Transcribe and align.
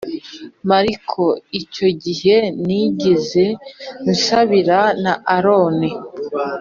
M 0.67 0.69
ariko 0.79 1.23
icyo 1.61 1.87
gihe 2.03 2.35
ninginze 2.65 3.43
n 3.53 3.57
nsabira 4.15 4.79
na 5.03 5.13
aroni 5.35 5.89